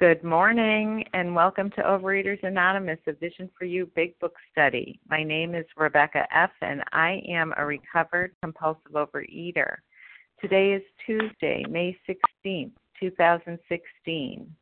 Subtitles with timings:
[0.00, 4.98] Good morning and welcome to Overeaters Anonymous, a Vision for You Big Book Study.
[5.10, 9.74] My name is Rebecca F., and I am a recovered compulsive overeater.
[10.40, 14.56] Today is Tuesday, May 16th, 2016.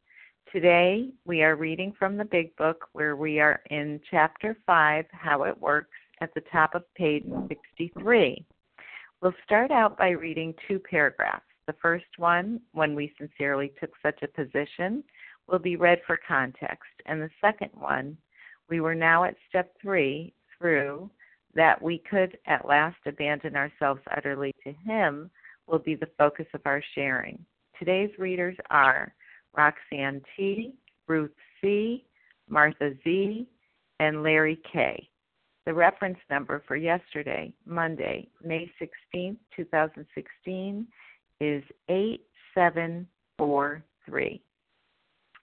[0.53, 5.45] Today we are reading from the Big Book where we are in Chapter 5, How
[5.45, 8.45] It Works, at the top of page 63.
[9.23, 11.45] We'll start out by reading two paragraphs.
[11.69, 15.05] The first one, when we sincerely took such a position,
[15.49, 16.91] will be read for context.
[17.07, 18.17] And the second one,
[18.69, 21.11] we were now at step three through
[21.55, 25.31] that we could at last abandon ourselves utterly to Him
[25.67, 27.39] will be the focus of our sharing.
[27.79, 29.15] Today's readers are
[29.57, 30.75] Roxanne T.,
[31.07, 31.31] Ruth
[31.61, 32.05] C.,
[32.49, 33.47] Martha Z.,
[34.01, 35.09] and Larry K.
[35.67, 40.87] The reference number for yesterday, Monday, May 16, 2016,
[41.41, 44.43] is 8743.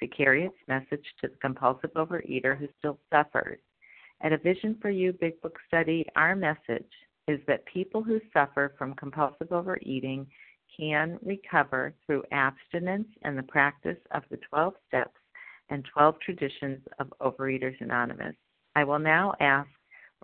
[0.00, 3.58] to carry its message to the compulsive overeater who still suffers.
[4.22, 6.90] At a Vision for You Big Book study, our message
[7.28, 10.26] is that people who suffer from compulsive overeating
[10.76, 15.18] can recover through abstinence and the practice of the 12 steps
[15.68, 18.34] and 12 traditions of Overeaters Anonymous.
[18.76, 19.68] I will now ask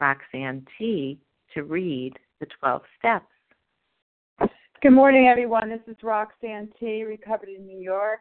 [0.01, 1.19] Roxanne T.
[1.55, 4.51] to read the 12 steps.
[4.83, 5.71] Good morning, everyone.
[5.71, 8.21] This is Roxanne T., recovered in New York.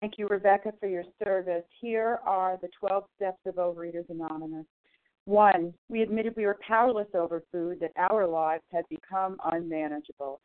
[0.00, 1.64] Thank you, Rebecca, for your service.
[1.78, 4.64] Here are the 12 steps of Overeaters Anonymous.
[5.26, 10.40] One, we admitted we were powerless over food, that our lives had become unmanageable.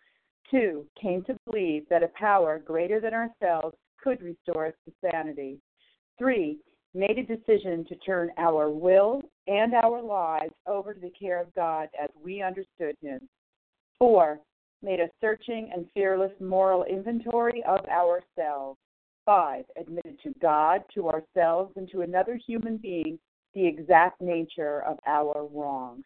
[0.52, 5.58] Two, came to believe that a power greater than ourselves could restore us to sanity.
[6.20, 6.60] Three,
[6.94, 11.54] made a decision to turn our will and our lives over to the care of
[11.56, 13.20] God as we understood Him.
[14.00, 14.40] Four,
[14.82, 18.78] made a searching and fearless moral inventory of ourselves.
[19.26, 23.18] Five, admitted to God, to ourselves, and to another human being
[23.56, 26.04] the exact nature of our wrongs.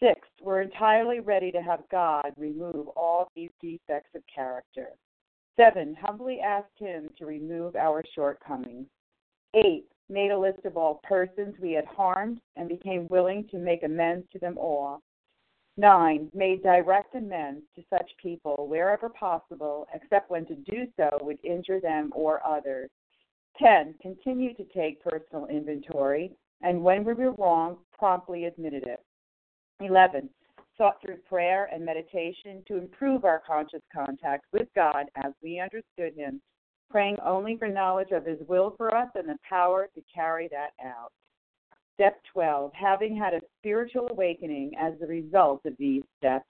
[0.00, 4.90] Six, we're entirely ready to have God remove all these defects of character.
[5.56, 8.86] Seven, humbly asked Him to remove our shortcomings.
[9.54, 13.82] Eight, made a list of all persons we had harmed and became willing to make
[13.82, 15.02] amends to them all.
[15.78, 16.30] 9.
[16.34, 21.80] Made direct amends to such people wherever possible, except when to do so would injure
[21.80, 22.90] them or others.
[23.62, 23.94] 10.
[24.02, 29.00] Continued to take personal inventory, and when we were wrong, promptly admitted it.
[29.80, 30.28] 11.
[30.76, 36.14] Sought through prayer and meditation to improve our conscious contact with God as we understood
[36.16, 36.40] Him,
[36.90, 40.70] praying only for knowledge of His will for us and the power to carry that
[40.84, 41.12] out.
[41.98, 46.44] Step 12 Having had a spiritual awakening as a result of these steps,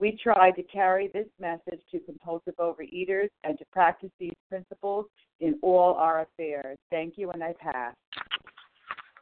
[0.00, 5.04] we try to carry this message to compulsive overeaters and to practice these principles
[5.40, 6.78] in all our affairs.
[6.90, 7.94] Thank you, and I pass.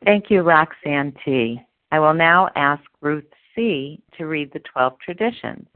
[0.05, 1.61] Thank you, Roxanne T.
[1.91, 3.25] I will now ask Ruth
[3.55, 4.01] C.
[4.17, 5.67] to read the 12 traditions.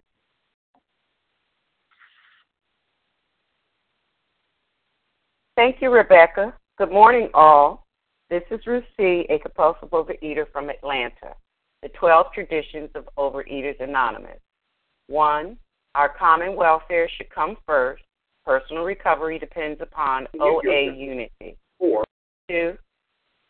[5.56, 6.54] Thank you, Rebecca.
[6.76, 7.87] Good morning, all.
[8.30, 11.34] This is Ruth C., a compulsive overeater from Atlanta.
[11.82, 14.40] The 12 traditions of Overeaters Anonymous.
[15.06, 15.56] 1.
[15.94, 18.02] Our common welfare should come first.
[18.44, 21.56] Personal recovery depends upon OA unity.
[21.78, 22.04] 4.
[22.50, 22.76] 2.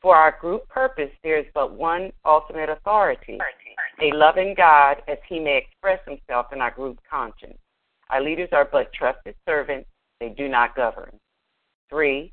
[0.01, 3.39] For our group purpose, there is but one ultimate authority,
[4.01, 7.59] a loving God as he may express himself in our group conscience.
[8.11, 9.89] Our leaders are but trusted servants,
[10.21, 11.19] they do not govern.
[11.91, 12.33] 3.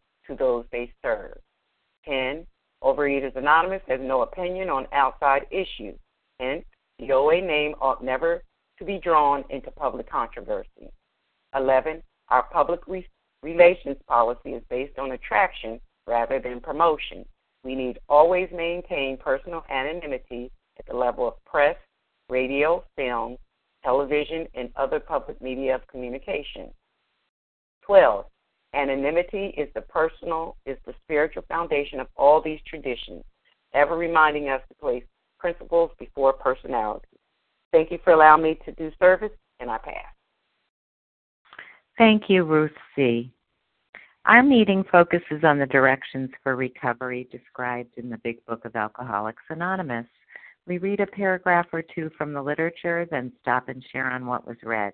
[0.27, 1.37] to those they serve.
[2.05, 2.45] 10.
[2.83, 5.97] Overeaters Anonymous has no opinion on outside issues.
[6.39, 6.65] Hence,
[6.99, 8.43] the OA name ought never
[8.79, 10.91] to be drawn into public controversy.
[11.55, 12.01] 11.
[12.29, 13.07] Our public re-
[13.43, 17.25] relations policy is based on attraction rather than promotion.
[17.63, 21.75] We need always maintain personal anonymity at the level of press,
[22.29, 23.37] radio, film,
[23.83, 26.71] television, and other public media of communication.
[27.83, 28.25] 12.
[28.73, 33.23] Anonymity is the personal, is the spiritual foundation of all these traditions,
[33.73, 35.03] ever reminding us to place
[35.39, 37.07] principles before personality.
[37.71, 40.13] Thank you for allowing me to do service, and I pass.
[41.97, 43.31] Thank you, Ruth C.
[44.25, 49.43] Our meeting focuses on the directions for recovery described in the Big Book of Alcoholics
[49.49, 50.05] Anonymous.
[50.67, 54.47] We read a paragraph or two from the literature, then stop and share on what
[54.47, 54.93] was read.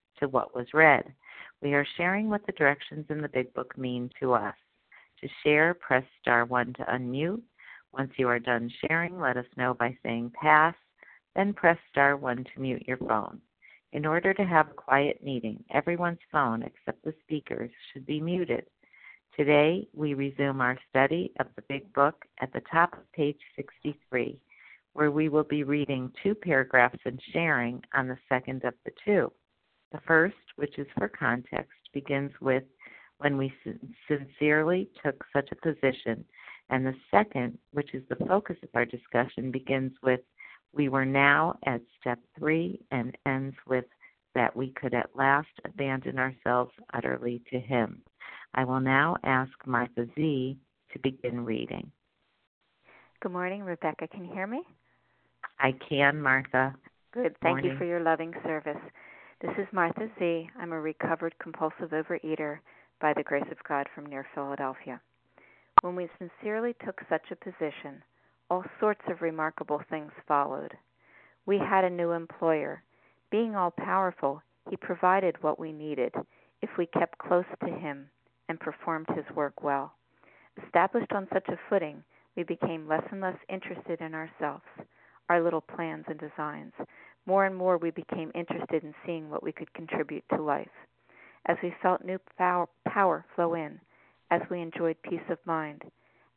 [0.19, 1.13] to what was read.
[1.61, 4.55] We are sharing what the directions in the Big Book mean to us.
[5.21, 7.41] To share, press star 1 to unmute.
[7.93, 10.75] Once you are done sharing, let us know by saying pass,
[11.35, 13.39] then press star 1 to mute your phone.
[13.93, 18.65] In order to have a quiet meeting, everyone's phone except the speaker's should be muted.
[19.35, 24.39] Today, we resume our study of the Big Book at the top of page 63,
[24.93, 29.31] where we will be reading two paragraphs and sharing on the second of the two.
[29.91, 32.63] The first, which is for context, begins with
[33.17, 33.53] when we
[34.07, 36.25] sincerely took such a position,
[36.69, 40.21] and the second, which is the focus of our discussion, begins with
[40.73, 43.85] we were now at step three and ends with
[44.33, 48.01] that we could at last abandon ourselves utterly to Him.
[48.53, 50.57] I will now ask Martha Z
[50.93, 51.91] to begin reading.
[53.21, 54.07] Good morning, Rebecca.
[54.07, 54.61] Can you hear me?
[55.59, 56.73] I can, Martha.
[57.13, 57.35] Good.
[57.41, 57.71] Thank morning.
[57.71, 58.79] you for your loving service.
[59.41, 60.51] This is Martha Z.
[60.59, 62.59] I'm a recovered compulsive overeater
[62.99, 65.01] by the grace of God from near Philadelphia.
[65.81, 68.03] When we sincerely took such a position,
[68.51, 70.77] all sorts of remarkable things followed.
[71.47, 72.83] We had a new employer.
[73.31, 76.13] Being all powerful, he provided what we needed
[76.61, 78.11] if we kept close to him
[78.47, 79.93] and performed his work well.
[80.63, 82.03] Established on such a footing,
[82.37, 84.65] we became less and less interested in ourselves,
[85.29, 86.73] our little plans and designs.
[87.25, 90.71] More and more, we became interested in seeing what we could contribute to life.
[91.45, 93.79] As we felt new power flow in,
[94.31, 95.83] as we enjoyed peace of mind,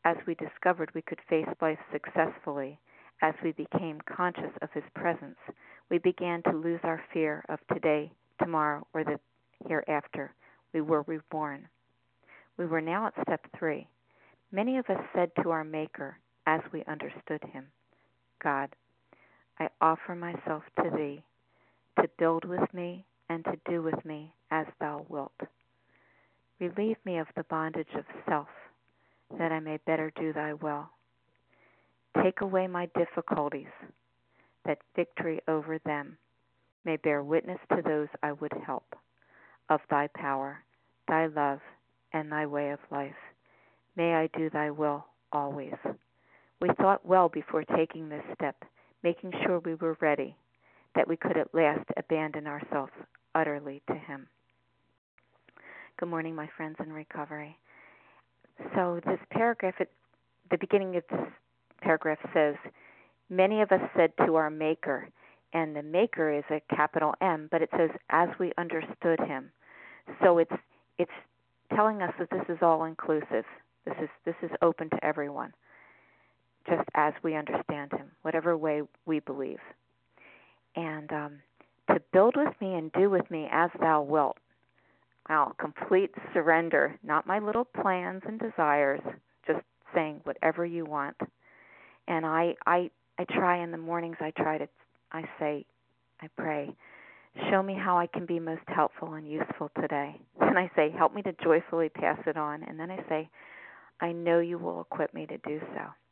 [0.05, 2.79] as we discovered we could face life successfully,
[3.23, 5.38] as we became conscious of His presence,
[5.91, 9.19] we began to lose our fear of today, tomorrow, or the
[9.67, 10.35] hereafter.
[10.73, 11.69] We were reborn.
[12.59, 13.87] We were now at step three.
[14.53, 17.67] Many of us said to our Maker, as we understood Him,
[18.43, 18.75] God,
[19.58, 21.23] I offer myself to Thee,
[22.00, 25.32] to build with me and to do with me as Thou wilt.
[26.61, 28.49] Relieve me of the bondage of self
[29.38, 30.88] that I may better do thy will.
[32.23, 33.73] Take away my difficulties,
[34.64, 36.16] that victory over them
[36.84, 38.84] may bear witness to those I would help
[39.70, 40.58] of thy power,
[41.08, 41.61] thy love,
[42.12, 43.14] and thy way of life.
[43.96, 45.75] May I do thy will always.
[46.61, 48.56] We thought well before taking this step,
[49.04, 50.34] making sure we were ready,
[50.96, 52.92] that we could at last abandon ourselves
[53.34, 54.26] utterly to him.
[56.00, 57.56] Good morning, my friends in recovery.
[58.75, 59.90] So this paragraph at
[60.50, 61.20] the beginning of this
[61.82, 62.54] paragraph says,
[63.28, 65.08] Many of us said to our Maker,
[65.52, 69.50] and the Maker is a capital M, but it says as we understood him.
[70.23, 70.52] So it's
[70.99, 71.11] it's
[71.75, 73.44] telling us that this is all inclusive.
[73.84, 75.52] This is this is open to everyone,
[76.66, 79.61] just as we understand him, whatever way we believe.
[80.76, 81.33] And um,
[81.90, 84.38] to build with me and do with me as thou wilt.
[85.28, 89.00] Wow, complete surrender, not my little plans and desires,
[89.47, 89.61] just
[89.94, 91.16] saying whatever you want.
[92.09, 94.68] And I I I try in the mornings I try to
[95.12, 95.64] I say
[96.21, 96.75] I pray,
[97.50, 100.21] show me how I can be most helpful and useful today.
[100.40, 102.62] And I say, help me to joyfully pass it on.
[102.62, 103.28] And then I say,
[104.00, 106.03] I know you will equip me to do so.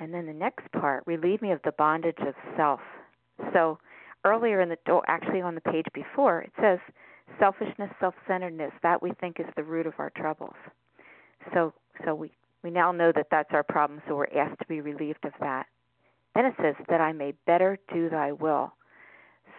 [0.00, 2.80] And then the next part, relieve me of the bondage of self.
[3.52, 3.78] So
[4.24, 6.78] earlier in the, oh, actually on the page before, it says
[7.38, 10.56] selfishness, self-centeredness, that we think is the root of our troubles.
[11.52, 11.72] So,
[12.04, 12.32] so we
[12.64, 14.00] we now know that that's our problem.
[14.08, 15.66] So we're asked to be relieved of that.
[16.34, 18.72] Then it says that I may better do Thy will.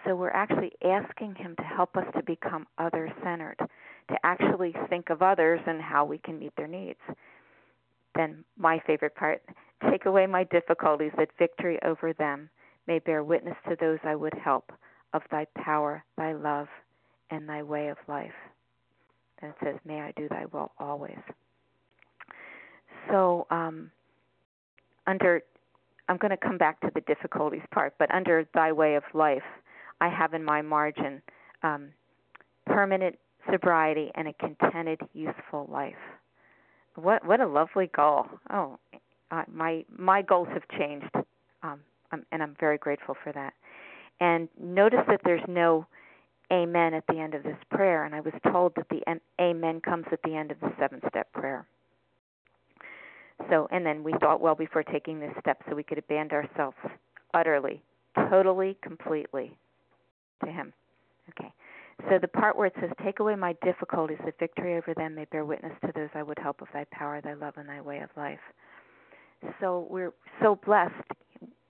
[0.04, 5.22] So we're actually asking Him to help us to become other-centered, to actually think of
[5.22, 7.00] others and how we can meet their needs.
[8.16, 9.42] Then my favorite part
[9.92, 12.50] Take away my difficulties, that victory over them
[12.88, 14.72] may bear witness to those I would help
[15.14, 16.68] of thy power, thy love,
[17.30, 18.34] and thy way of life.
[19.42, 21.18] And it says, May I do thy will always.
[23.10, 23.92] So, um,
[25.08, 25.42] under,
[26.10, 29.44] I'm going to come back to the difficulties part, but under thy way of life,
[30.02, 31.22] I have in my margin
[31.64, 31.90] um,
[32.66, 33.18] permanent
[33.52, 35.94] sobriety and a contented, useful life.
[36.96, 38.28] What what a lovely goal!
[38.52, 38.80] Oh,
[39.32, 41.10] uh, my my goals have changed,
[41.64, 43.54] um, I'm, and I'm very grateful for that.
[44.20, 45.86] And notice that there's no
[46.52, 49.02] amen at the end of this prayer, and I was told that the
[49.42, 51.66] amen comes at the end of the seven step prayer.
[53.50, 56.78] So, and then we thought well before taking this step, so we could abandon ourselves
[57.34, 57.82] utterly,
[58.30, 59.58] totally, completely
[60.44, 60.72] to Him.
[61.30, 61.52] Okay.
[62.10, 65.26] So the part where it says, Take away my difficulties, that victory over them may
[65.26, 68.00] bear witness to those I would help of thy power, thy love, and thy way
[68.00, 68.40] of life
[69.60, 70.94] so we're so blessed,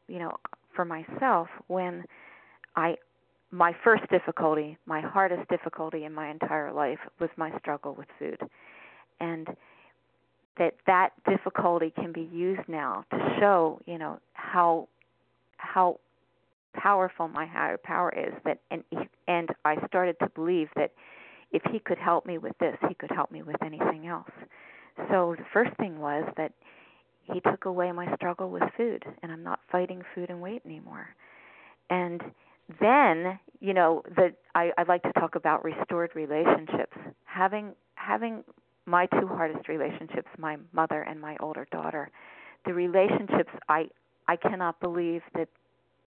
[0.08, 0.32] you know,
[0.75, 2.03] for myself when
[2.75, 2.96] I
[3.51, 8.39] my first difficulty, my hardest difficulty in my entire life was my struggle with food.
[9.20, 9.48] And
[10.58, 14.88] that that difficulty can be used now to show, you know, how
[15.58, 16.00] how
[16.82, 18.84] powerful my higher power is that and
[19.27, 20.91] and I started to believe that
[21.51, 24.32] if he could help me with this, he could help me with anything else.
[25.10, 26.51] So the first thing was that
[27.24, 31.08] he took away my struggle with food and I'm not fighting food and weight anymore.
[31.89, 32.22] And
[32.79, 36.98] then, you know, the I, I like to talk about restored relationships.
[37.25, 38.44] Having having
[38.86, 42.10] my two hardest relationships, my mother and my older daughter,
[42.65, 43.89] the relationships I
[44.27, 45.48] I cannot believe that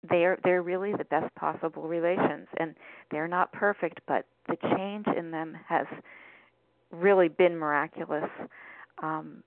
[0.10, 2.76] they're they're really the best possible relations and
[3.12, 5.86] they're not perfect but the change in them has
[6.92, 8.30] really been miraculous.
[9.02, 9.44] Um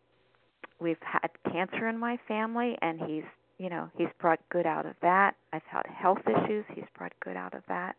[0.81, 3.25] we've had cancer in my family and he's
[3.59, 5.35] you know he's brought good out of that.
[5.53, 7.97] I've had health issues he's brought good out of that.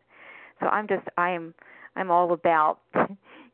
[0.59, 1.53] So i'm just i am
[1.95, 2.79] i'm all about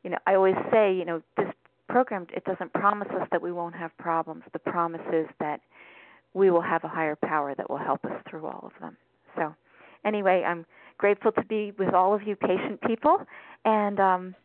[0.04, 1.48] you know i always say you know this
[1.88, 4.44] program it doesn't promise us that we won't have problems.
[4.54, 5.62] The promise is that
[6.38, 8.96] we will have a higher power that will help us through all of them
[9.36, 9.53] so
[10.06, 10.65] anyway i'm
[10.98, 13.17] grateful to be with all of you patient people
[13.65, 14.36] and um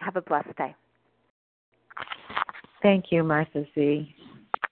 [0.00, 0.74] have a blessed day
[2.82, 4.14] Thank you, Martha Z.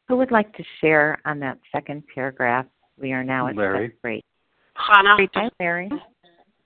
[0.08, 2.66] Who would like to share on that second paragraph?
[3.00, 3.88] We are now at Larry.
[3.88, 4.24] step three.
[4.74, 5.16] Hannah.
[5.34, 5.90] Hi, Larry.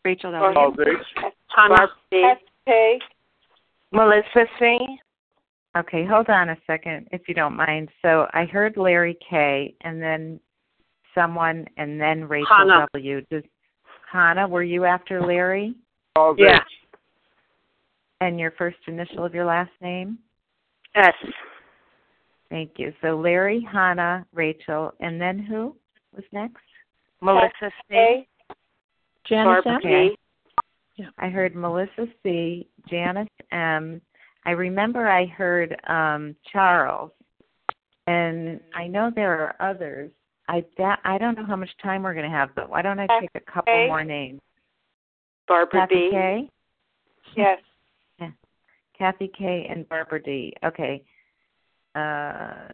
[0.05, 0.77] Rachel Paul W.
[0.77, 1.33] Bates.
[1.55, 1.89] Hannah.
[2.13, 2.99] Okay.
[3.93, 4.79] Melissa C.
[5.77, 7.91] Okay, hold on a second, if you don't mind.
[8.03, 9.75] So I heard Larry K.
[9.83, 10.41] and then
[11.15, 12.87] someone, and then Rachel Hannah.
[12.93, 13.21] W.
[13.31, 13.45] Does
[14.11, 14.49] Hannah?
[14.49, 15.75] Were you after Larry?
[16.15, 16.61] Paul Yeah.
[18.21, 20.19] And your first initial of your last name?
[20.95, 21.15] S.
[22.49, 22.93] Thank you.
[23.01, 25.75] So Larry, Hannah, Rachel, and then who
[26.15, 26.63] was next?
[27.21, 28.27] Melissa C.
[29.25, 30.17] Janice Barbara Okay.
[30.97, 31.07] G.
[31.19, 34.03] I heard Melissa C, Janice M.
[34.45, 37.11] I remember I heard um, Charles,
[38.07, 40.11] and I know there are others.
[40.49, 42.99] I da- I don't know how much time we're going to have, but why don't
[42.99, 43.87] I take a couple K.
[43.87, 44.41] more names?
[45.47, 46.11] Barbara Kathy B.
[46.11, 46.49] K,
[47.37, 47.59] Yes.
[48.99, 50.55] Kathy K, and Barbara D.
[50.65, 51.03] Okay.
[51.95, 52.69] Uh,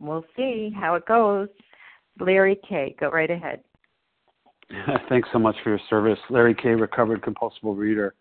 [0.00, 1.48] we'll see how it goes.
[2.20, 3.60] Larry K, go right ahead.
[5.08, 6.18] Thanks so much for your service.
[6.30, 8.14] Larry K, recovered compulsive reader.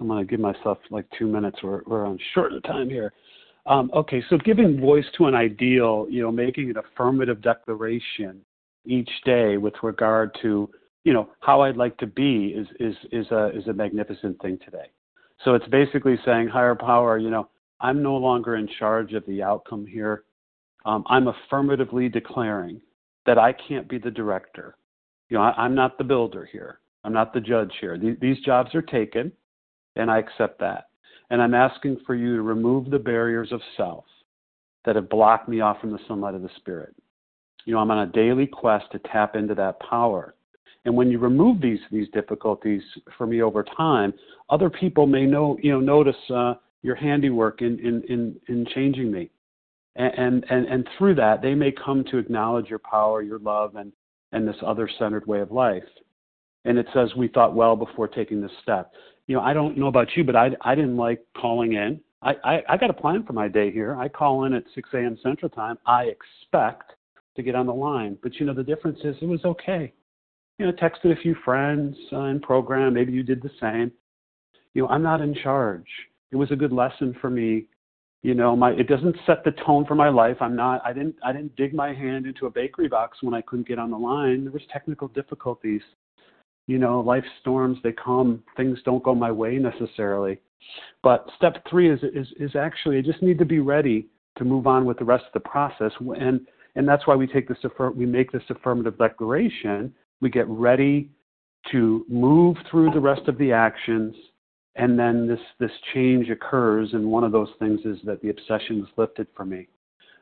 [0.00, 1.58] So I'm going to give myself like two minutes.
[1.62, 3.12] We're, we're on short of time here.
[3.66, 8.40] Um, okay, so giving voice to an ideal, you know, making an affirmative declaration
[8.86, 10.70] each day with regard to,
[11.04, 14.58] you know, how I'd like to be is is is a is a magnificent thing
[14.64, 14.86] today.
[15.44, 17.48] So it's basically saying, higher power, you know,
[17.80, 20.24] I'm no longer in charge of the outcome here.
[20.86, 22.80] Um, I'm affirmatively declaring
[23.26, 24.76] that I can't be the director.
[25.28, 26.80] You know, I, I'm not the builder here.
[27.04, 27.98] I'm not the judge here.
[27.98, 29.32] These jobs are taken,
[29.96, 30.86] and I accept that.
[31.30, 34.04] And I'm asking for you to remove the barriers of self
[34.84, 36.94] that have blocked me off from the sunlight of the Spirit.
[37.64, 40.34] You know, I'm on a daily quest to tap into that power.
[40.84, 42.82] And when you remove these these difficulties
[43.18, 44.14] for me over time,
[44.48, 49.12] other people may know you know notice uh, your handiwork in in in, in changing
[49.12, 49.30] me,
[49.96, 53.92] and, and and through that they may come to acknowledge your power, your love, and
[54.32, 55.84] and this other centered way of life.
[56.64, 58.92] And it says we thought well before taking this step.
[59.26, 62.00] You know, I don't know about you, but I I didn't like calling in.
[62.22, 63.96] I, I, I got a plan for my day here.
[63.96, 65.18] I call in at 6 a.m.
[65.22, 65.78] Central Time.
[65.86, 66.92] I expect
[67.36, 68.18] to get on the line.
[68.22, 69.92] But you know, the difference is it was okay.
[70.58, 72.94] You know, texted a few friends uh, in program.
[72.94, 73.90] Maybe you did the same.
[74.74, 75.86] You know, I'm not in charge.
[76.30, 77.66] It was a good lesson for me.
[78.22, 80.36] You know, my it doesn't set the tone for my life.
[80.40, 80.82] I'm not.
[80.84, 81.16] I didn't.
[81.24, 83.96] I didn't dig my hand into a bakery box when I couldn't get on the
[83.96, 84.44] line.
[84.44, 85.80] There was technical difficulties.
[86.70, 87.78] You know, life storms.
[87.82, 88.44] They come.
[88.56, 90.38] Things don't go my way necessarily.
[91.02, 94.06] But step three is is is actually I just need to be ready
[94.38, 95.90] to move on with the rest of the process.
[95.98, 96.46] And
[96.76, 97.58] and that's why we take this
[97.96, 99.92] we make this affirmative declaration.
[100.20, 101.10] We get ready
[101.72, 104.14] to move through the rest of the actions,
[104.76, 106.90] and then this this change occurs.
[106.92, 109.66] And one of those things is that the obsession is lifted for me.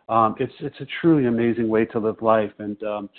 [0.08, 3.10] Um, it's it's a truly amazing way to live life, and um,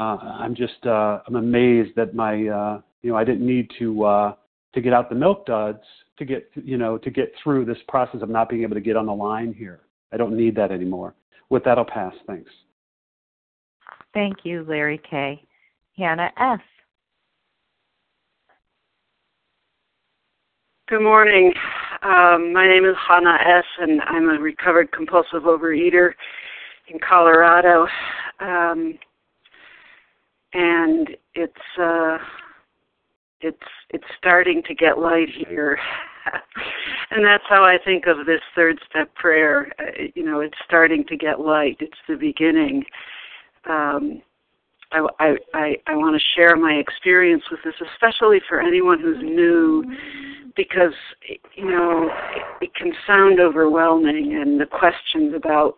[0.00, 4.34] I'm just uh, I'm amazed that my uh, you know I didn't need to uh,
[4.74, 5.82] to get out the milk duds
[6.18, 8.96] to get you know to get through this process of not being able to get
[8.96, 9.80] on the line here.
[10.12, 11.14] I don't need that anymore.
[11.50, 12.14] With that, I'll pass.
[12.26, 12.50] Thanks.
[14.12, 15.42] Thank you, Larry K.
[15.96, 16.60] Hannah S.
[20.88, 21.52] Good morning.
[22.02, 26.12] Um, my name is Hannah S., and I'm a recovered compulsive overeater
[26.88, 27.86] in Colorado.
[28.40, 28.98] Um,
[30.56, 32.18] and it's uh,
[33.40, 33.56] it's
[33.90, 35.78] it's starting to get light here.
[37.10, 39.72] and that's how I think of this third step prayer.
[39.78, 41.76] Uh, you know, it's starting to get light.
[41.80, 42.84] It's the beginning
[43.68, 44.22] um,
[44.92, 49.22] I, I, I, I want to share my experience with this, especially for anyone who's
[49.22, 49.84] new,
[50.54, 50.94] because
[51.54, 52.08] you know
[52.60, 55.76] it, it can sound overwhelming, and the questions about,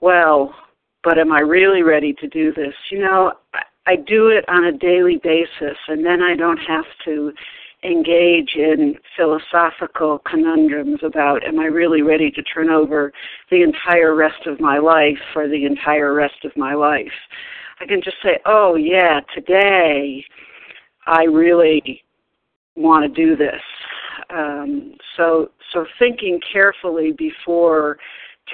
[0.00, 0.54] well,
[1.02, 2.74] but am I really ready to do this?
[2.90, 3.32] You know,
[3.86, 7.32] I do it on a daily basis, and then I don't have to
[7.84, 13.12] engage in philosophical conundrums about am I really ready to turn over
[13.50, 17.12] the entire rest of my life for the entire rest of my life.
[17.80, 20.24] I can just say, oh yeah, today
[21.06, 22.02] I really
[22.76, 23.60] want to do this.
[24.30, 27.98] Um, so, so thinking carefully before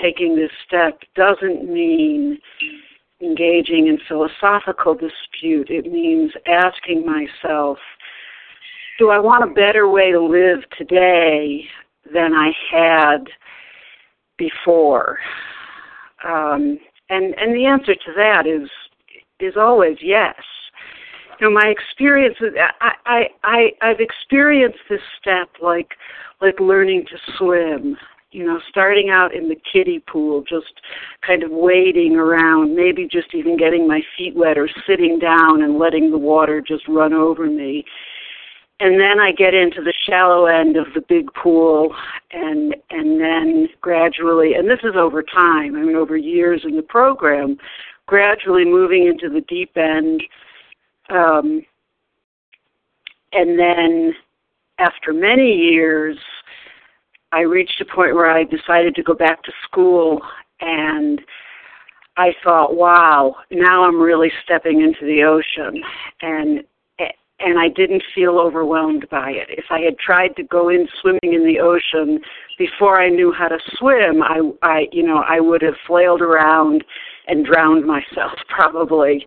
[0.02, 2.38] taking this step doesn't mean
[3.20, 5.70] engaging in philosophical dispute.
[5.70, 7.78] It means asking myself,
[8.98, 11.64] do I want a better way to live today
[12.12, 13.28] than I had
[14.37, 15.18] before?
[16.24, 16.78] Um,
[17.11, 18.68] and and the answer to that is
[19.40, 20.35] is always yes.
[21.40, 22.37] You know, my experience
[22.81, 25.90] I, I I I've experienced this step like
[26.40, 27.96] like learning to swim.
[28.30, 30.80] You know, starting out in the kiddie pool, just
[31.26, 35.78] kind of wading around, maybe just even getting my feet wet or sitting down and
[35.78, 37.84] letting the water just run over me.
[38.80, 41.94] And then I get into the shallow end of the big pool
[42.30, 46.82] and and then gradually and this is over time, I mean over years in the
[46.82, 47.56] program,
[48.06, 50.22] gradually moving into the deep end
[51.10, 51.62] um,
[53.32, 54.14] and then
[54.78, 56.16] after many years
[57.32, 60.20] I reached a point where I decided to go back to school
[60.60, 61.20] and
[62.16, 65.82] I thought, wow, now I'm really stepping into the ocean
[66.22, 66.64] and
[67.40, 69.46] and I didn't feel overwhelmed by it.
[69.50, 72.20] If I had tried to go in swimming in the ocean
[72.58, 76.82] before I knew how to swim, I, I, you know, I would have flailed around
[77.28, 79.26] and drowned myself probably.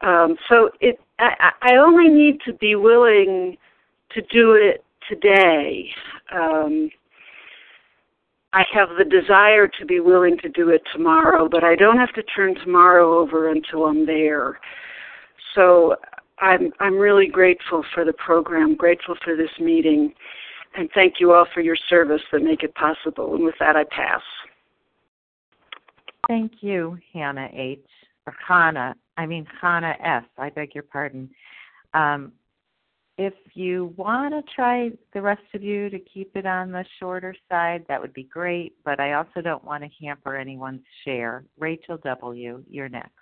[0.00, 3.56] Um, so it, I, I only need to be willing
[4.12, 5.90] to do it today.
[6.32, 6.88] Um,
[8.54, 12.12] I have the desire to be willing to do it tomorrow, but I don't have
[12.12, 14.60] to turn tomorrow over until I'm there.
[15.56, 15.96] So
[16.38, 20.14] I'm I'm really grateful for the program, grateful for this meeting,
[20.76, 23.34] and thank you all for your service that make it possible.
[23.34, 24.22] And with that, I pass.
[26.28, 27.80] Thank you, Hannah H.
[28.24, 30.24] Or Hannah, I mean Hannah S.
[30.38, 31.28] I beg your pardon.
[31.92, 32.32] Um,
[33.16, 37.34] if you want to try the rest of you to keep it on the shorter
[37.48, 38.74] side, that would be great.
[38.84, 41.44] But I also don't want to hamper anyone's share.
[41.58, 43.12] Rachel W., you're next.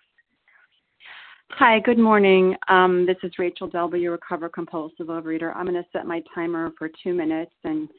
[1.50, 2.56] Hi, good morning.
[2.68, 5.54] Um, this is Rachel Delby, Recover compulsive overeater.
[5.54, 7.90] I'm going to set my timer for two minutes and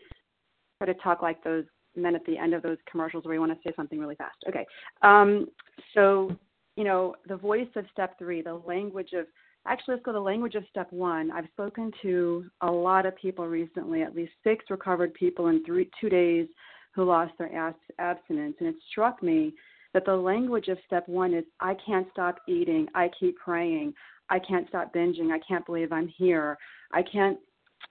[0.79, 3.51] try to talk like those men at the end of those commercials where you want
[3.51, 4.37] to say something really fast.
[4.49, 4.65] Okay.
[5.03, 5.47] Um,
[5.93, 6.35] so,
[6.75, 9.27] you know, the voice of step three, the language of
[9.65, 11.31] actually let's go to the language of step one.
[11.31, 15.89] I've spoken to a lot of people recently, at least six recovered people in three
[15.99, 16.47] two days
[16.93, 19.53] who lost their abstinence, and it struck me
[19.93, 23.93] that the language of step one is I can't stop eating, I keep praying,
[24.29, 26.57] I can't stop binging, I can't believe I'm here,
[26.91, 27.39] I can't,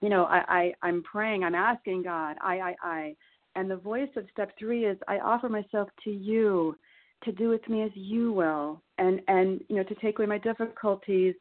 [0.01, 3.15] you know, I, I I'm praying, I'm asking God, I I I,
[3.55, 6.75] and the voice of step three is I offer myself to you
[7.23, 10.37] to do with me as you will and and you know to take away my
[10.37, 11.35] difficulties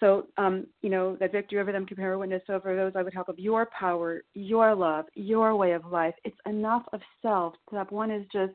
[0.00, 3.28] so um you know that victory over them compare witness over those i would help
[3.28, 8.10] of your power your love your way of life it's enough of self step one
[8.10, 8.52] is just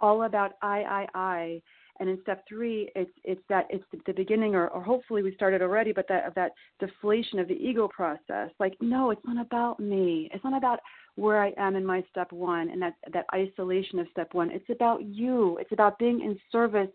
[0.00, 1.62] all about I, I, I.
[2.00, 5.62] And in step three, it's it's that it's the beginning, or, or hopefully we started
[5.62, 8.50] already, but that of that deflation of the ego process.
[8.58, 10.28] Like, no, it's not about me.
[10.34, 10.80] It's not about
[11.14, 14.50] where I am in my step one and that that isolation of step one.
[14.50, 15.56] It's about you.
[15.60, 16.90] It's about being in service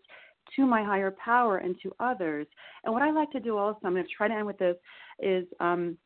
[0.56, 2.46] to my higher power and to others.
[2.84, 4.76] And what I like to do also, I'm going to try to end with this,
[5.20, 5.96] is um,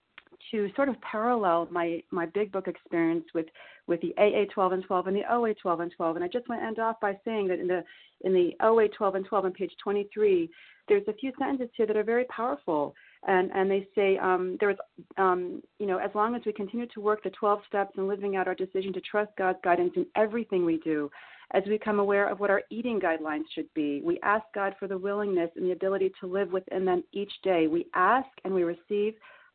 [0.50, 3.46] to sort of parallel my my big book experience with
[3.86, 6.16] with the AA 12 and 12 and the OA 12 and 12.
[6.16, 7.84] And I just want to end off by saying that in the
[8.22, 10.48] in the OA 12 and 12 on page 23,
[10.88, 12.94] there's a few sentences here that are very powerful.
[13.26, 14.76] And and they say um, there is
[15.18, 18.36] um, you know as long as we continue to work the 12 steps and living
[18.36, 21.10] out our decision to trust God's guidance in everything we do,
[21.52, 24.00] as we become aware of what our eating guidelines should be.
[24.04, 27.66] We ask God for the willingness and the ability to live within them each day.
[27.66, 29.14] We ask and we receive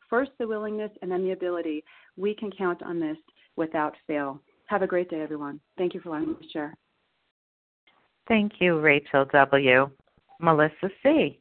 [0.10, 1.84] first the willingness and then the ability.
[2.18, 3.18] We can count on this
[3.60, 4.42] without fail.
[4.68, 5.60] Have a great day, everyone.
[5.78, 6.74] Thank you for letting me share.
[8.28, 9.90] Thank you, Rachel W.
[10.40, 11.38] Melissa C.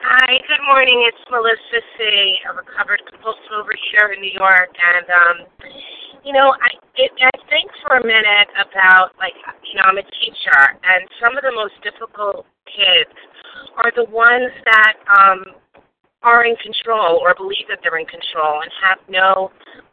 [0.00, 1.04] Hi, good morning.
[1.06, 5.36] It's Melissa C., a recovered compulsive overeater in New York, and um,
[6.24, 10.08] you know, I it, I think for a minute about like you know I'm a
[10.24, 13.12] teacher, and some of the most difficult kids
[13.76, 15.44] are the ones that um,
[16.22, 19.50] are in control or believe that they're in control and have no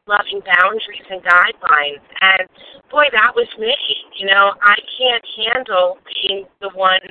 [0.07, 2.03] loving boundaries and guidelines.
[2.21, 2.47] And
[2.91, 3.75] boy, that was me.
[4.19, 7.03] You know, I can't handle being the one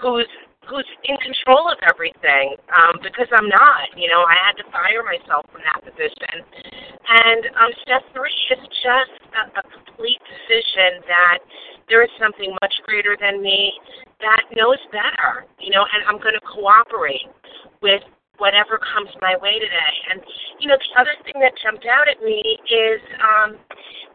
[0.00, 0.28] who's
[0.68, 3.90] who's in control of everything um, because I'm not.
[3.96, 6.46] You know, I had to fire myself from that position.
[7.02, 11.42] And um, step three is just a, a complete decision that
[11.90, 13.72] there is something much greater than me
[14.22, 15.50] that knows better.
[15.58, 17.26] You know, and I'm going to cooperate
[17.82, 18.02] with
[18.42, 19.94] whatever comes my way today.
[20.10, 20.18] And
[20.58, 23.54] you know, the other thing that jumped out at me is um,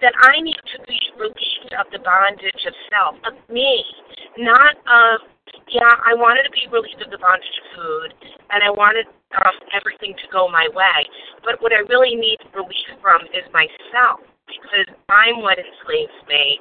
[0.03, 3.87] that I need to be relieved of the bondage of self, of me,
[4.35, 5.23] not of
[5.71, 8.11] yeah, I wanted to be relieved of the bondage of food,
[8.51, 10.99] and I wanted um, everything to go my way.
[11.43, 16.59] But what I really need relief from is myself, because I'm what enslaves me.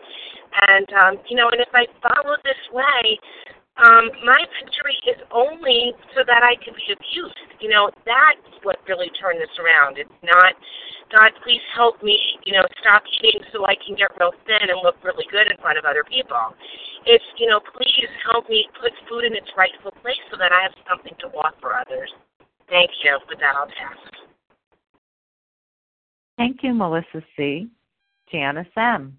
[0.71, 3.19] And um, you know, and if I follow this way,
[3.77, 7.37] um, my victory is only so that I can be abused.
[7.61, 9.99] You know, that's what really turned this around.
[9.99, 10.57] It's not,
[11.13, 14.81] God, please help me, you know, stop eating so I can get real thin and
[14.83, 16.57] look really good in front of other people.
[17.05, 20.65] It's, you know, please help me put food in its rightful place so that I
[20.65, 22.11] have something to offer others.
[22.69, 23.19] Thank you.
[23.29, 24.01] With that, I'll pass.
[26.37, 27.69] Thank you, Melissa C.
[28.31, 29.17] Janice M.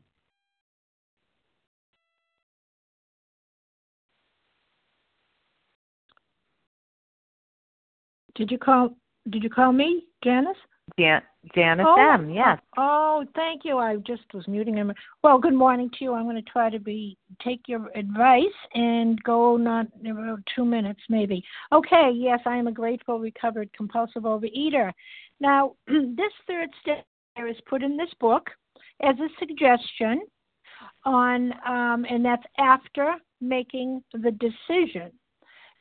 [8.37, 8.95] Did you call?
[9.29, 10.55] Did you call me, Janice?
[10.97, 11.23] Jan-
[11.53, 12.29] Janice oh, M.
[12.29, 12.59] Yes.
[12.77, 13.77] Oh, thank you.
[13.77, 14.93] I just was muting him.
[15.23, 16.13] Well, good morning to you.
[16.13, 21.01] I'm going to try to be take your advice and go not about two minutes
[21.09, 21.43] maybe.
[21.73, 22.11] Okay.
[22.13, 24.91] Yes, I am a grateful recovered compulsive overeater.
[25.39, 27.05] Now, this third step
[27.37, 28.49] is put in this book
[29.01, 30.21] as a suggestion
[31.05, 35.11] on, um, and that's after making the decision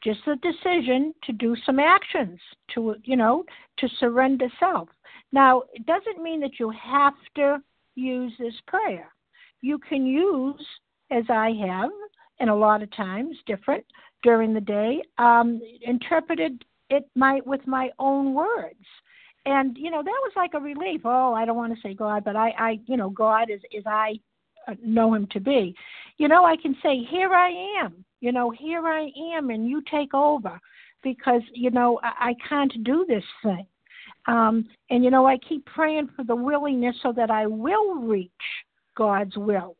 [0.02, 2.38] just a decision to do some actions
[2.74, 3.44] to you know
[3.78, 4.88] to surrender self.
[5.32, 7.58] Now it doesn't mean that you have to
[7.94, 9.12] use this prayer.
[9.60, 10.64] You can use
[11.10, 11.90] as i have
[12.40, 13.84] and a lot of times different
[14.22, 18.84] during the day um interpreted it my with my own words.
[19.44, 21.02] And you know that was like a relief.
[21.04, 23.84] Oh i don't want to say god but i i you know god is is
[23.86, 24.18] i
[24.82, 25.74] know him to be.
[26.18, 27.50] You know i can say here i
[27.82, 30.58] am you know, here I am and you take over
[31.02, 33.66] because, you know, I, I can't do this thing.
[34.26, 38.30] Um, and, you know, I keep praying for the willingness so that I will reach
[38.96, 39.76] God's will.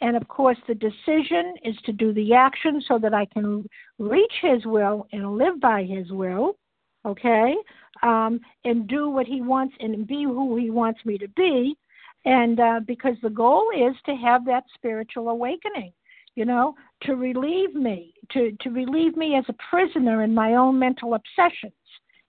[0.00, 3.64] And of course, the decision is to do the action so that I can
[3.98, 6.56] reach His will and live by His will,
[7.04, 7.54] okay?
[8.02, 11.76] Um, and do what He wants and be who He wants me to be.
[12.24, 15.92] And uh, because the goal is to have that spiritual awakening,
[16.34, 20.78] you know, to relieve me, to, to relieve me as a prisoner in my own
[20.78, 21.72] mental obsessions.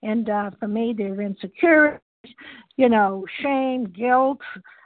[0.02, 2.02] And uh, for me, they're insecurities,
[2.76, 4.40] you know, shame, guilt,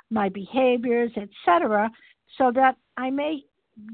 [0.09, 1.89] my behaviors, etc
[2.37, 3.43] so that I may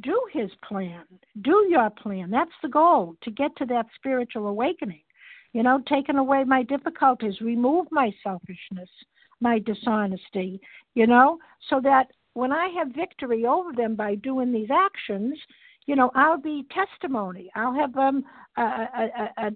[0.01, 1.03] do his plan,
[1.41, 2.29] do your plan.
[2.29, 5.01] That's the goal, to get to that spiritual awakening.
[5.53, 8.89] You know, taking away my difficulties, remove my selfishness,
[9.39, 10.59] my dishonesty,
[10.95, 11.38] you know,
[11.69, 15.37] so that when I have victory over them by doing these actions,
[15.85, 17.49] you know, I'll be testimony.
[17.55, 18.23] I'll have um,
[18.57, 19.51] a, a, a,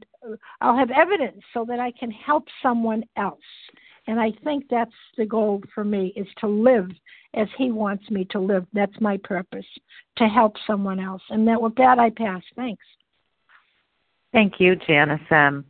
[0.62, 3.40] I'll have evidence so that I can help someone else.
[4.08, 6.90] And I think that's the goal for me is to live
[7.34, 8.66] as he wants me to live.
[8.74, 9.66] That's my purpose,
[10.18, 11.22] to help someone else.
[11.30, 12.42] And that with that I pass.
[12.56, 12.84] Thanks.
[14.34, 15.66] Thank you, Janice M.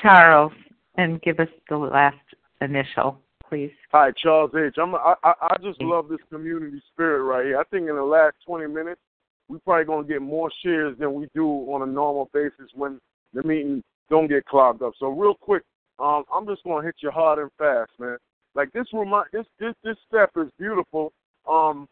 [0.00, 0.52] Charles,
[0.96, 2.16] and give us the last
[2.60, 3.18] initial,
[3.52, 3.70] please.
[3.90, 4.76] Hi, Charles H.
[4.80, 7.58] I'm, I, I just love this community spirit right here.
[7.58, 9.00] I think in the last 20 minutes,
[9.46, 12.98] we're probably going to get more shares than we do on a normal basis when
[13.34, 14.94] the meeting don't get clogged up.
[14.98, 15.64] So real quick,
[15.98, 18.16] um, I'm just going to hit you hard and fast, man.
[18.54, 21.12] Like this remind this this this step is beautiful.
[21.48, 21.86] Um,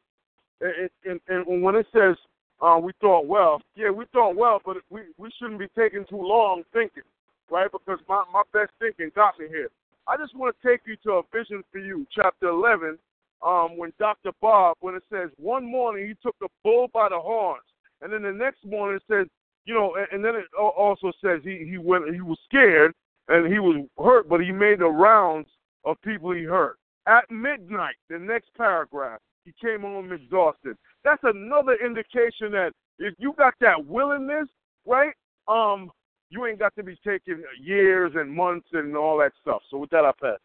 [0.62, 2.16] and, and, and when it says
[2.62, 6.20] uh, we thought well, yeah, we thought well, but we we shouldn't be taking too
[6.20, 7.02] long thinking,
[7.50, 7.70] right?
[7.70, 9.70] Because my my best thinking got me here.
[10.06, 12.98] I just want to take you to a vision for you, chapter 11,
[13.44, 14.30] um, when Dr.
[14.40, 17.62] Bob, when it says one morning he took the bull by the horns,
[18.02, 19.26] and then the next morning it says,
[19.64, 22.92] you know, and, and then it also says he he went he was scared
[23.28, 25.48] and he was hurt, but he made the rounds
[25.84, 26.76] of people he hurt.
[27.06, 30.76] At midnight, the next paragraph, he came home exhausted.
[31.04, 34.48] That's another indication that if you got that willingness,
[34.86, 35.14] right?
[35.48, 35.90] Um,
[36.30, 39.62] you ain't got to be taking years and months and all that stuff.
[39.70, 40.38] So with that, I pass.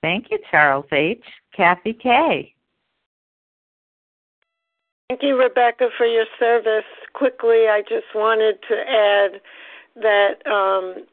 [0.00, 1.22] Thank you, Charles H.
[1.54, 2.54] Kathy K.
[5.08, 6.84] Thank you, Rebecca, for your service.
[7.14, 9.40] Quickly, I just wanted to add
[9.96, 11.04] that um,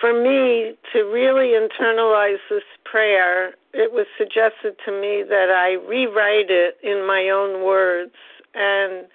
[0.00, 6.50] for me to really internalize this prayer, it was suggested to me that I rewrite
[6.50, 8.14] it in my own words.
[8.54, 9.06] And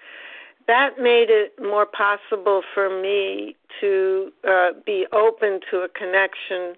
[0.66, 6.74] that made it more possible for me to uh, be open to a connection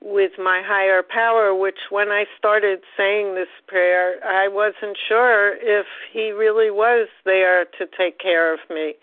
[0.00, 5.86] with my higher power, which when I started saying this prayer, I wasn't sure if
[6.12, 8.94] he really was there to take care of me.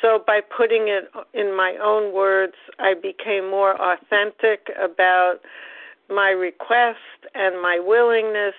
[0.00, 5.40] So by putting it in my own words, I became more authentic about
[6.08, 6.98] my request
[7.34, 8.54] and my willingness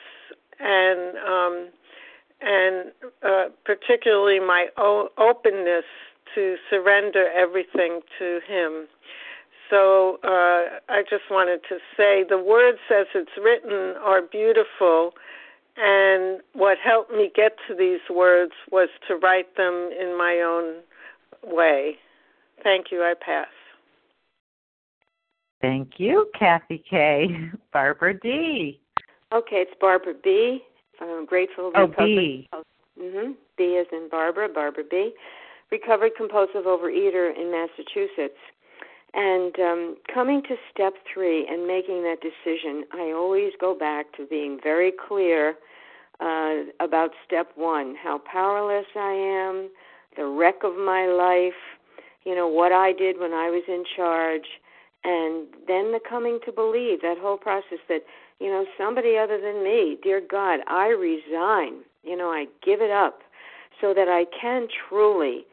[0.59, 1.69] and um,
[2.41, 2.91] and
[3.23, 5.85] uh, particularly my o- openness
[6.35, 8.87] to surrender everything to him.
[9.69, 15.13] So uh, I just wanted to say the words as it's written are beautiful,
[15.77, 20.81] and what helped me get to these words was to write them in my own
[21.43, 21.95] way.
[22.63, 23.01] Thank you.
[23.01, 23.47] I pass.
[25.61, 27.27] Thank you, Kathy K.
[27.71, 28.79] Barbara D.
[29.31, 30.63] Okay, it's Barbara B.
[31.01, 31.71] I'm grateful.
[31.75, 32.47] Oh, B.
[32.99, 33.31] Mm-hmm.
[33.57, 35.13] B is in Barbara, Barbara B.
[35.71, 38.39] Recovered compulsive overeater in Massachusetts.
[39.13, 44.25] And um, coming to step three and making that decision, I always go back to
[44.25, 45.55] being very clear
[46.21, 49.69] uh, about step one how powerless I am,
[50.15, 51.59] the wreck of my life,
[52.23, 54.47] you know, what I did when I was in charge,
[55.03, 58.01] and then the coming to believe, that whole process that,
[58.41, 62.89] you know, somebody other than me, dear God, I resign, you know, I give it
[62.89, 63.19] up
[63.79, 65.45] so that I can truly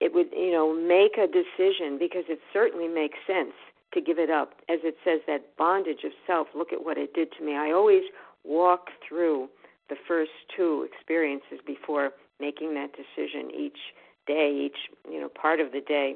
[0.00, 3.54] it would, you know, make a decision because it certainly makes sense
[3.94, 4.52] to give it up.
[4.68, 7.56] As it says that bondage of self, look at what it did to me.
[7.56, 8.02] I always
[8.44, 9.48] walk through
[9.88, 13.78] the first two experiences before making that decision each
[14.26, 14.76] day, each
[15.10, 16.14] you know part of the day.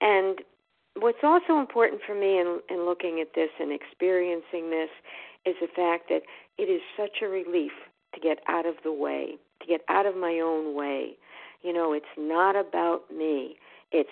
[0.00, 0.40] And
[0.98, 4.90] what's also important for me in, in looking at this and experiencing this
[5.46, 6.22] is the fact that
[6.58, 7.72] it is such a relief
[8.14, 11.16] to get out of the way, to get out of my own way.
[11.62, 13.56] You know, it's not about me.
[13.92, 14.10] It's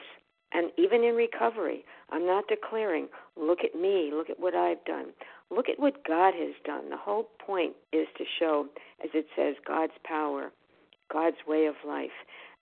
[0.55, 3.09] and even in recovery, I'm not declaring,
[3.41, 5.07] look at me, look at what I've done.
[5.51, 6.91] Look at what God has done.
[6.91, 8.67] The whole point is to show,
[9.03, 10.53] as it says, God's power
[11.13, 12.11] God's way of life.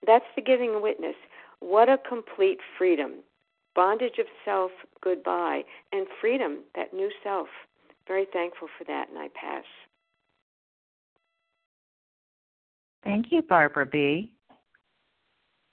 [0.07, 1.15] That's the giving witness.
[1.61, 3.23] What a complete freedom.
[3.75, 7.49] Bondage of self, goodbye, and freedom, that new self.
[8.11, 9.63] Very thankful for that, and I pass.
[13.05, 14.33] Thank you, Barbara B.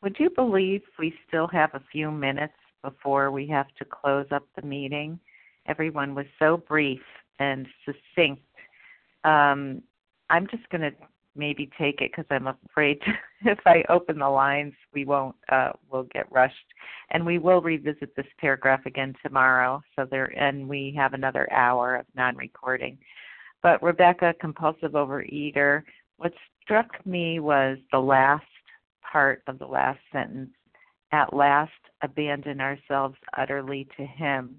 [0.03, 4.43] Would you believe we still have a few minutes before we have to close up
[4.55, 5.19] the meeting?
[5.65, 7.01] Everyone was so brief
[7.39, 8.43] and succinct.
[9.23, 9.81] Um,
[10.29, 10.91] I'm just going to
[11.37, 12.99] maybe take it because I'm afraid
[13.45, 15.35] if I open the lines, we won't.
[15.51, 16.55] Uh, we'll get rushed,
[17.11, 19.81] and we will revisit this paragraph again tomorrow.
[19.95, 22.97] So there, and we have another hour of non-recording.
[23.63, 25.83] But Rebecca, compulsive overeater,
[26.17, 28.45] what struck me was the last
[29.01, 30.49] part of the last sentence.
[31.11, 31.71] At last,
[32.01, 34.57] abandon ourselves utterly to Him.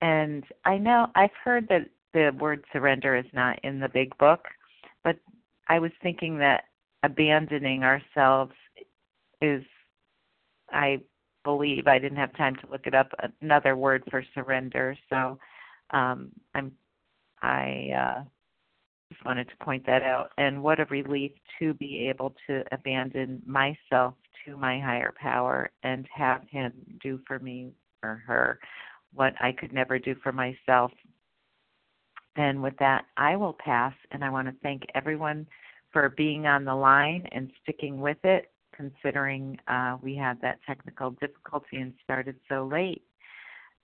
[0.00, 4.44] And I know I've heard that the word surrender is not in the big book,
[5.70, 6.64] I was thinking that
[7.04, 8.52] abandoning ourselves
[9.40, 9.62] is,
[10.68, 10.98] I
[11.44, 14.98] believe, I didn't have time to look it up, another word for surrender.
[15.08, 15.38] So
[15.92, 16.72] um, I'm,
[17.40, 18.24] I uh,
[19.12, 20.32] just wanted to point that out.
[20.38, 21.30] And what a relief
[21.60, 27.38] to be able to abandon myself to my higher power and have Him do for
[27.38, 27.70] me
[28.02, 28.58] or her
[29.14, 30.90] what I could never do for myself.
[32.40, 35.46] And with that, I will pass, and I want to thank everyone
[35.92, 41.10] for being on the line and sticking with it, considering uh, we had that technical
[41.10, 43.02] difficulty and started so late.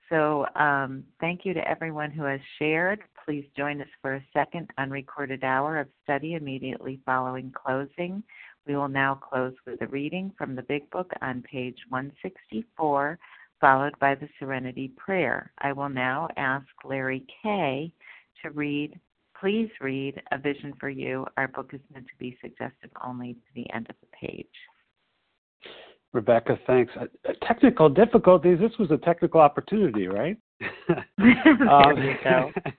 [0.08, 3.00] So, um, thank you to everyone who has shared.
[3.26, 8.22] Please join us for a second unrecorded hour of study immediately following closing.
[8.66, 13.18] We will now close with a reading from the Big Book on page 164
[13.60, 15.50] followed by the Serenity Prayer.
[15.58, 17.92] I will now ask Larry K.
[18.42, 18.98] to read,
[19.40, 21.26] please read A Vision for You.
[21.36, 24.46] Our book is meant to be suggestive only to the end of the page.
[26.12, 26.92] Rebecca, thanks.
[26.98, 28.58] Uh, uh technical difficulties.
[28.58, 30.36] This was a technical opportunity, right?
[30.88, 32.16] um,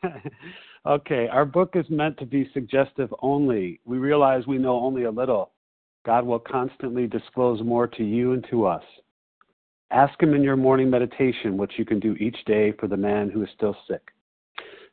[0.87, 3.79] okay, our book is meant to be suggestive only.
[3.85, 5.51] We realize we know only a little.
[6.05, 8.83] God will constantly disclose more to you and to us.
[9.91, 13.29] Ask Him in your morning meditation what you can do each day for the man
[13.29, 14.01] who is still sick.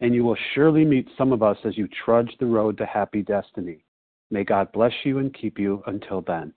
[0.00, 3.22] and you will surely meet some of us as you trudge the road to happy
[3.22, 3.84] destiny.
[4.30, 6.52] May God bless you and keep you until then.